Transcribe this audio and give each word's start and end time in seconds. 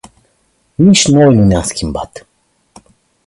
Nici 0.75 1.07
noi 1.07 1.35
nu 1.35 1.43
ne-am 1.43 1.61
schimbat. 1.63 2.27